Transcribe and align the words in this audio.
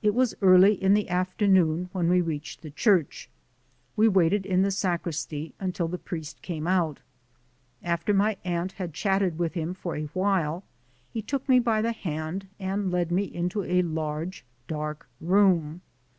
It 0.00 0.14
was 0.14 0.34
early 0.40 0.72
in 0.82 0.94
the 0.94 1.10
afternoon 1.10 1.90
when 1.92 2.08
we 2.08 2.22
reached 2.22 2.62
the 2.62 2.70
church. 2.70 3.28
We 3.94 4.08
waited 4.08 4.46
in 4.46 4.62
the 4.62 4.70
sacristy 4.70 5.52
until 5.60 5.86
the 5.86 5.98
priest 5.98 6.40
came 6.40 6.66
out. 6.66 7.00
After 7.82 8.14
my 8.14 8.38
aunt 8.42 8.72
had 8.80 8.94
chatted 8.94 9.38
with 9.38 9.52
him 9.52 9.74
for 9.74 9.96
a 9.96 10.04
while, 10.14 10.64
he 11.12 11.20
took 11.20 11.46
me 11.46 11.58
by 11.60 11.82
the 11.82 11.92
hand 11.92 12.46
and 12.58 12.90
led 12.90 13.12
me 13.12 13.24
into 13.24 13.62
a 13.62 13.82
large 13.82 14.46
dark 14.66 15.06
room. 15.20 15.82